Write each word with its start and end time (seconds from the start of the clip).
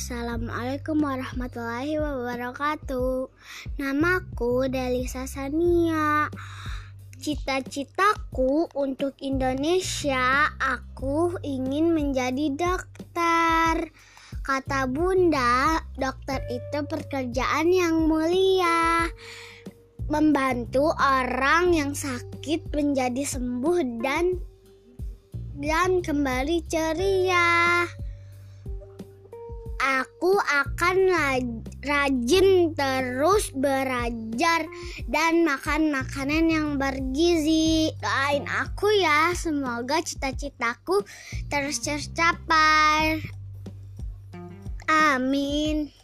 Assalamualaikum 0.00 0.96
warahmatullahi 1.04 2.00
wabarakatuh. 2.00 3.28
Namaku 3.76 4.64
Delisa 4.72 5.28
Sania. 5.28 6.24
Cita-citaku 7.20 8.72
untuk 8.80 9.12
Indonesia, 9.20 10.56
aku 10.56 11.36
ingin 11.44 11.92
menjadi 11.92 12.48
dokter. 12.48 13.92
Kata 14.40 14.88
Bunda, 14.88 15.84
dokter 16.00 16.48
itu 16.48 16.80
pekerjaan 16.88 17.68
yang 17.68 18.08
mulia. 18.08 19.04
Membantu 20.08 20.96
orang 20.96 21.76
yang 21.76 21.92
sakit 21.92 22.72
menjadi 22.72 23.36
sembuh 23.36 24.00
dan 24.00 24.40
dan 25.60 26.00
kembali 26.00 26.64
ceria 26.72 27.84
aku 29.98 30.38
akan 30.38 30.96
rajin 31.82 32.70
terus 32.78 33.50
belajar 33.50 34.62
dan 35.10 35.42
makan 35.42 35.90
makanan 35.90 36.46
yang 36.46 36.68
bergizi. 36.78 37.90
Doain 37.98 38.46
aku 38.46 38.86
ya, 39.02 39.34
semoga 39.34 39.98
cita-citaku 39.98 41.02
terus 41.50 41.82
tercapai. 41.82 43.18
Amin. 44.86 45.99